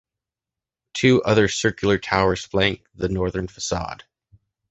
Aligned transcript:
Two 0.95 1.21
other 1.21 1.47
circular 1.47 1.99
towers 1.99 2.43
flank 2.43 2.87
the 2.95 3.07
northern 3.07 3.45
façade. 3.45 4.01